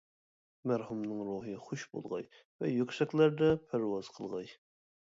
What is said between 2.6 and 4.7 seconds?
ۋە يۈكسەكلەردە پەرۋاز قىلغاي!